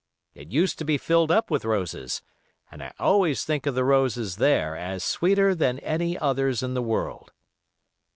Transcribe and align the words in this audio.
It 0.33 0.51
used 0.51 0.79
to 0.79 0.83
be 0.83 0.97
filled 0.97 1.29
up 1.29 1.51
with 1.51 1.63
roses, 1.63 2.23
and 2.71 2.81
I 2.81 2.91
always 2.97 3.45
think 3.45 3.67
of 3.67 3.75
the 3.75 3.83
roses 3.83 4.37
there 4.37 4.75
as 4.75 5.03
sweeter 5.03 5.53
than 5.53 5.77
any 5.77 6.17
others 6.17 6.63
in 6.63 6.73
the 6.73 6.81
world." 6.81 7.31